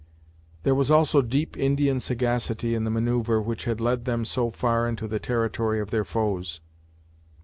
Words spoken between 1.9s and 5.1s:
sagacity in the manoeuvre which had led them so far into